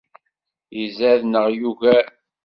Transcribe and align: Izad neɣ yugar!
Izad 0.83 1.21
neɣ 1.25 1.45
yugar! 1.59 2.05